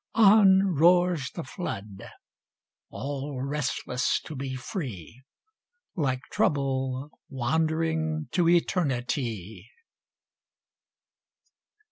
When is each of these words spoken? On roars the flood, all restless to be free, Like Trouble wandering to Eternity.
On 0.15 0.63
roars 0.65 1.29
the 1.29 1.43
flood, 1.43 2.09
all 2.89 3.39
restless 3.39 4.19
to 4.21 4.35
be 4.35 4.55
free, 4.55 5.21
Like 5.95 6.21
Trouble 6.31 7.11
wandering 7.29 8.27
to 8.31 8.49
Eternity. 8.49 9.69